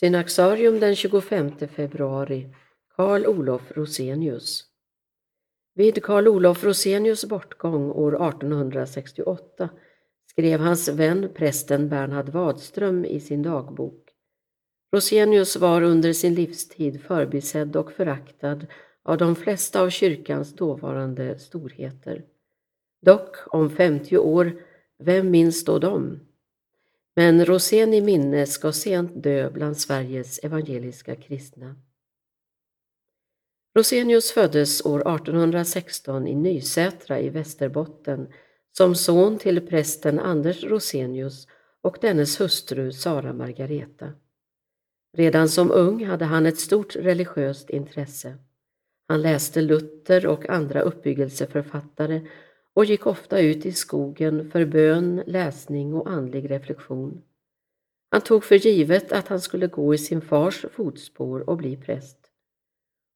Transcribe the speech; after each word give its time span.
Synaxarium 0.00 0.80
den 0.80 0.96
25 0.96 1.68
februari 1.68 2.54
Karl 2.96 3.26
Olof 3.26 3.72
Rosenius 3.76 4.64
Vid 5.74 6.02
Karl 6.02 6.28
Olof 6.28 6.64
Rosenius 6.64 7.24
bortgång 7.24 7.90
år 7.90 8.14
1868 8.28 9.68
skrev 10.30 10.60
hans 10.60 10.88
vän 10.88 11.28
prästen 11.34 11.88
Bernhard 11.88 12.28
Wadström 12.28 13.04
i 13.04 13.20
sin 13.20 13.42
dagbok. 13.42 14.08
Rosenius 14.92 15.56
var 15.56 15.82
under 15.82 16.12
sin 16.12 16.34
livstid 16.34 17.00
förbisedd 17.02 17.76
och 17.76 17.92
föraktad 17.92 18.66
av 19.02 19.18
de 19.18 19.36
flesta 19.36 19.80
av 19.80 19.90
kyrkans 19.90 20.54
dåvarande 20.54 21.38
storheter. 21.38 22.24
Dock 23.02 23.36
om 23.46 23.70
50 23.70 24.18
år, 24.18 24.52
vem 24.98 25.30
minns 25.30 25.64
då 25.64 25.78
dem? 25.78 26.20
Men 27.16 27.44
Rosén 27.44 27.94
i 27.94 28.00
minne 28.00 28.46
ska 28.46 28.72
sent 28.72 29.22
dö 29.22 29.50
bland 29.50 29.78
Sveriges 29.78 30.38
evangeliska 30.38 31.16
kristna. 31.16 31.76
Rosenius 33.76 34.32
föddes 34.32 34.84
år 34.86 35.00
1816 35.14 36.26
i 36.26 36.34
Nysätra 36.34 37.20
i 37.20 37.30
Västerbotten 37.30 38.28
som 38.72 38.94
son 38.94 39.38
till 39.38 39.66
prästen 39.66 40.18
Anders 40.18 40.64
Rosenius 40.64 41.46
och 41.80 41.98
dennes 42.00 42.40
hustru 42.40 42.92
Sara 42.92 43.32
Margareta. 43.32 44.12
Redan 45.16 45.48
som 45.48 45.70
ung 45.70 46.04
hade 46.04 46.24
han 46.24 46.46
ett 46.46 46.58
stort 46.58 46.96
religiöst 46.96 47.70
intresse. 47.70 48.38
Han 49.08 49.22
läste 49.22 49.62
Luther 49.62 50.26
och 50.26 50.48
andra 50.48 50.80
uppbyggelseförfattare 50.80 52.20
och 52.76 52.84
gick 52.84 53.06
ofta 53.06 53.40
ut 53.40 53.66
i 53.66 53.72
skogen 53.72 54.50
för 54.50 54.64
bön, 54.64 55.22
läsning 55.26 55.94
och 55.94 56.10
andlig 56.10 56.50
reflektion. 56.50 57.22
Han 58.10 58.20
tog 58.20 58.44
för 58.44 58.54
givet 58.54 59.12
att 59.12 59.28
han 59.28 59.40
skulle 59.40 59.66
gå 59.66 59.94
i 59.94 59.98
sin 59.98 60.20
fars 60.20 60.64
fotspår 60.72 61.50
och 61.50 61.56
bli 61.56 61.76
präst. 61.76 62.18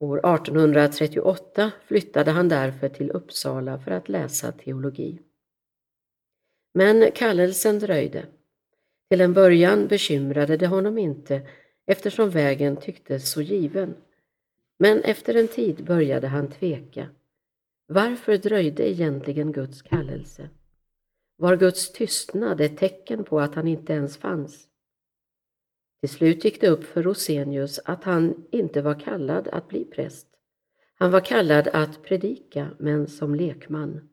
År 0.00 0.18
1838 0.18 1.72
flyttade 1.86 2.30
han 2.30 2.48
därför 2.48 2.88
till 2.88 3.10
Uppsala 3.10 3.78
för 3.78 3.90
att 3.90 4.08
läsa 4.08 4.52
teologi. 4.52 5.18
Men 6.74 7.10
kallelsen 7.14 7.78
dröjde. 7.78 8.26
Till 9.10 9.20
en 9.20 9.32
början 9.32 9.86
bekymrade 9.86 10.56
det 10.56 10.66
honom 10.66 10.98
inte 10.98 11.46
eftersom 11.86 12.30
vägen 12.30 12.76
tycktes 12.76 13.30
så 13.30 13.42
given. 13.42 13.94
Men 14.78 15.00
efter 15.02 15.34
en 15.34 15.48
tid 15.48 15.84
började 15.84 16.28
han 16.28 16.50
tveka. 16.50 17.08
Varför 17.92 18.38
dröjde 18.38 18.90
egentligen 18.90 19.52
Guds 19.52 19.82
kallelse? 19.82 20.48
Var 21.36 21.56
Guds 21.56 21.92
tystnad 21.92 22.60
ett 22.60 22.78
tecken 22.78 23.24
på 23.24 23.40
att 23.40 23.54
han 23.54 23.68
inte 23.68 23.92
ens 23.92 24.16
fanns? 24.16 24.68
Till 26.00 26.08
slut 26.08 26.44
gick 26.44 26.60
det 26.60 26.68
upp 26.68 26.84
för 26.84 27.02
Rosenius 27.02 27.80
att 27.84 28.04
han 28.04 28.44
inte 28.52 28.82
var 28.82 29.00
kallad 29.00 29.48
att 29.48 29.68
bli 29.68 29.84
präst. 29.84 30.26
Han 30.94 31.10
var 31.10 31.20
kallad 31.20 31.68
att 31.68 32.02
predika, 32.02 32.70
men 32.78 33.06
som 33.06 33.34
lekman. 33.34 34.08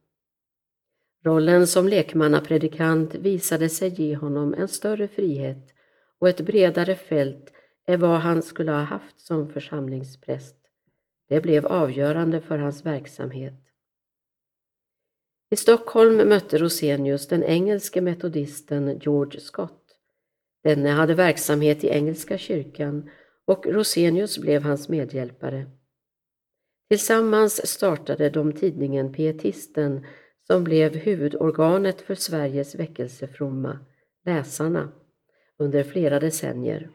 Rollen 1.26 1.68
som 1.68 1.88
lekmannapredikant 1.88 3.16
visade 3.16 3.70
sig 3.70 4.02
ge 4.02 4.16
honom 4.16 4.54
en 4.54 4.68
större 4.68 5.08
frihet 5.08 5.74
och 6.20 6.30
ett 6.30 6.42
bredare 6.42 6.96
fält 6.96 7.54
än 7.88 8.00
vad 8.00 8.20
han 8.20 8.42
skulle 8.42 8.72
ha 8.72 8.84
haft 8.84 9.20
som 9.20 9.50
församlingspräst. 9.50 10.56
Det 11.30 11.42
blev 11.42 11.66
avgörande 11.66 12.42
för 12.42 12.58
hans 12.58 12.86
verksamhet. 12.86 13.69
I 15.52 15.56
Stockholm 15.56 16.18
mötte 16.30 16.58
Rosenius 16.58 17.28
den 17.28 17.44
engelske 17.44 18.02
metodisten 18.02 19.00
George 19.00 19.40
Scott. 19.40 19.84
Denne 20.64 20.90
hade 20.90 21.14
verksamhet 21.14 21.84
i 21.84 21.88
Engelska 21.88 22.38
kyrkan 22.38 23.10
och 23.46 23.66
Rosenius 23.68 24.38
blev 24.38 24.64
hans 24.64 24.90
medhjälpare. 24.90 25.66
Tillsammans 26.90 27.68
startade 27.68 28.30
de 28.30 28.54
tidningen 28.54 29.14
Pietisten 29.14 30.06
som 30.48 30.64
blev 30.64 30.96
huvudorganet 30.96 32.02
för 32.02 32.16
Sveriges 32.16 32.76
väckelsefromma, 32.76 33.80
läsarna, 34.26 34.92
under 35.58 35.84
flera 35.84 36.20
decennier. 36.20 36.90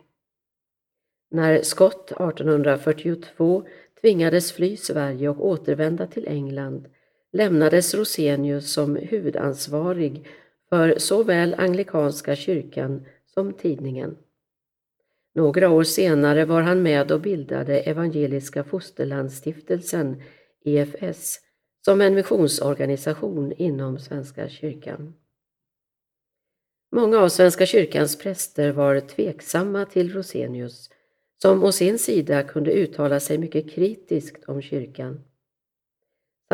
När 1.31 1.63
Scott 1.63 2.13
1842 2.13 3.67
tvingades 4.01 4.53
fly 4.53 4.77
Sverige 4.77 5.29
och 5.29 5.47
återvända 5.47 6.07
till 6.07 6.29
England 6.29 6.89
lämnades 7.35 7.95
Rosenius 7.95 8.73
som 8.73 8.97
huvudansvarig 8.97 10.27
för 10.69 10.99
såväl 10.99 11.55
anglikanska 11.59 12.37
kyrkan 12.37 13.07
som 13.35 13.53
tidningen. 13.53 14.17
Några 15.35 15.71
år 15.71 15.85
senare 15.85 16.45
var 16.45 16.63
han 16.63 16.83
med 16.83 17.13
och 17.13 17.21
bildade 17.21 17.81
Evangeliska 17.81 18.65
Fosterlandsstiftelsen, 18.65 20.23
EFS, 20.65 21.41
som 21.85 22.01
en 22.01 22.15
missionsorganisation 22.15 23.53
inom 23.53 23.99
Svenska 23.99 24.49
kyrkan. 24.49 25.15
Många 26.93 27.19
av 27.19 27.29
Svenska 27.29 27.67
kyrkans 27.67 28.19
präster 28.19 28.73
var 28.73 29.01
tveksamma 29.01 29.85
till 29.85 30.13
Rosenius, 30.13 30.91
som 31.43 31.65
å 31.65 31.73
sin 31.73 31.99
sida 31.99 32.43
kunde 32.43 32.73
uttala 32.73 33.21
sig 33.21 33.39
mycket 33.39 33.71
kritiskt 33.71 34.45
om 34.45 34.63
kyrkan. 34.63 35.21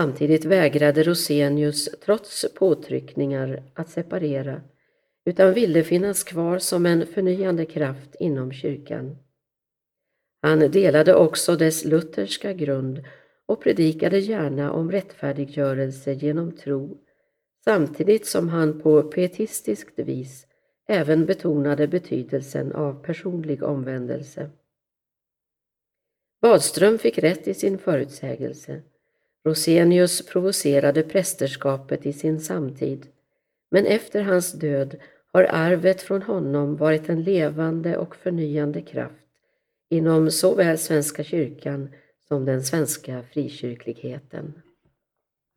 Samtidigt 0.00 0.44
vägrade 0.44 1.02
Rosenius, 1.02 1.88
trots 2.04 2.46
påtryckningar, 2.54 3.62
att 3.74 3.90
separera 3.90 4.62
utan 5.24 5.54
ville 5.54 5.84
finnas 5.84 6.24
kvar 6.24 6.58
som 6.58 6.86
en 6.86 7.06
förnyande 7.06 7.66
kraft 7.66 8.14
inom 8.20 8.52
kyrkan. 8.52 9.16
Han 10.42 10.58
delade 10.58 11.14
också 11.14 11.56
dess 11.56 11.84
lutherska 11.84 12.52
grund 12.52 13.04
och 13.46 13.62
predikade 13.62 14.18
gärna 14.18 14.72
om 14.72 14.92
rättfärdiggörelse 14.92 16.12
genom 16.12 16.52
tro 16.52 16.98
samtidigt 17.64 18.26
som 18.26 18.48
han 18.48 18.80
på 18.80 19.02
pietistiskt 19.02 19.98
vis 19.98 20.46
även 20.88 21.26
betonade 21.26 21.88
betydelsen 21.88 22.72
av 22.72 23.04
personlig 23.04 23.62
omvändelse. 23.62 24.50
Badström 26.42 26.98
fick 26.98 27.18
rätt 27.18 27.48
i 27.48 27.54
sin 27.54 27.78
förutsägelse. 27.78 28.82
Rosenius 29.44 30.26
provocerade 30.26 31.02
prästerskapet 31.02 32.06
i 32.06 32.12
sin 32.12 32.40
samtid, 32.40 33.06
men 33.70 33.86
efter 33.86 34.22
hans 34.22 34.52
död 34.52 34.96
har 35.32 35.44
arvet 35.44 36.02
från 36.02 36.22
honom 36.22 36.76
varit 36.76 37.08
en 37.08 37.22
levande 37.22 37.96
och 37.96 38.16
förnyande 38.16 38.82
kraft 38.82 39.14
inom 39.90 40.30
såväl 40.30 40.78
Svenska 40.78 41.24
kyrkan 41.24 41.88
som 42.28 42.44
den 42.44 42.62
svenska 42.62 43.22
frikyrkligheten. 43.22 44.62